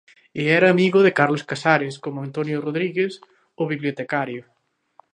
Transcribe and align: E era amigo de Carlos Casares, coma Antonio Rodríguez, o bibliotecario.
E 0.41 0.43
era 0.57 0.67
amigo 0.69 0.99
de 1.05 1.15
Carlos 1.19 1.43
Casares, 1.49 1.95
coma 2.03 2.25
Antonio 2.27 2.57
Rodríguez, 2.65 3.13
o 3.61 3.63
bibliotecario. 3.71 4.43